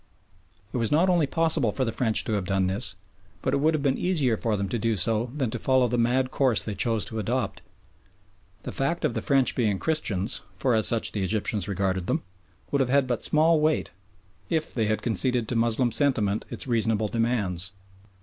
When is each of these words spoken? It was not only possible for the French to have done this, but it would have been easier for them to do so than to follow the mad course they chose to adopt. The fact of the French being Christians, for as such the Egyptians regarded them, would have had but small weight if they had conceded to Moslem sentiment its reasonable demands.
It 0.73 0.77
was 0.77 0.91
not 0.91 1.09
only 1.11 1.27
possible 1.27 1.71
for 1.71 1.85
the 1.85 1.91
French 1.91 2.23
to 2.25 2.31
have 2.31 2.45
done 2.45 2.65
this, 2.65 2.95
but 3.43 3.53
it 3.53 3.57
would 3.57 3.75
have 3.75 3.83
been 3.83 3.99
easier 3.99 4.35
for 4.35 4.57
them 4.57 4.67
to 4.69 4.79
do 4.79 4.97
so 4.97 5.31
than 5.37 5.51
to 5.51 5.59
follow 5.59 5.87
the 5.87 5.95
mad 5.99 6.31
course 6.31 6.63
they 6.63 6.73
chose 6.73 7.05
to 7.05 7.19
adopt. 7.19 7.61
The 8.63 8.71
fact 8.71 9.05
of 9.05 9.13
the 9.13 9.21
French 9.21 9.53
being 9.53 9.77
Christians, 9.77 10.41
for 10.57 10.73
as 10.73 10.87
such 10.87 11.11
the 11.11 11.23
Egyptians 11.23 11.67
regarded 11.67 12.07
them, 12.07 12.23
would 12.71 12.79
have 12.81 12.89
had 12.89 13.05
but 13.05 13.23
small 13.23 13.59
weight 13.59 13.91
if 14.49 14.73
they 14.73 14.85
had 14.87 15.03
conceded 15.03 15.47
to 15.49 15.55
Moslem 15.55 15.91
sentiment 15.91 16.45
its 16.49 16.65
reasonable 16.65 17.07
demands. 17.07 17.71